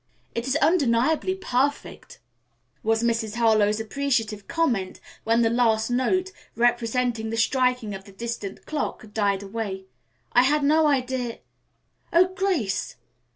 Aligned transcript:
"It 0.33 0.47
is 0.47 0.55
undeniably 0.55 1.35
perfect," 1.35 2.19
was 2.81 3.03
Mrs. 3.03 3.35
Harlowe's 3.35 3.79
appreciative 3.79 4.47
comment 4.47 4.99
when 5.25 5.43
the 5.43 5.49
last 5.51 5.91
note, 5.91 6.31
representing 6.55 7.29
the 7.29 7.37
striking 7.37 7.93
of 7.93 8.05
the 8.05 8.11
distant 8.11 8.65
clock, 8.65 9.01
had 9.03 9.13
died 9.13 9.43
away. 9.43 9.85
"I 10.31 10.41
had 10.41 10.63
no 10.63 10.87
idea" 10.87 11.41
"Oh, 12.13 12.33
Grace!" 12.33 12.95